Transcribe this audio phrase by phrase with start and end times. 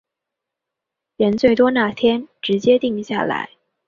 [1.17, 3.51] 人最多那天直接定下来